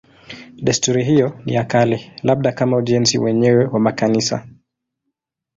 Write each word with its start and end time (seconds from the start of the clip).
Desturi 0.57 1.03
hiyo 1.03 1.41
ni 1.45 1.53
ya 1.53 1.63
kale, 1.63 2.11
labda 2.23 2.51
kama 2.51 2.77
ujenzi 2.77 3.17
wenyewe 3.19 3.65
wa 3.65 3.79
makanisa. 3.79 4.47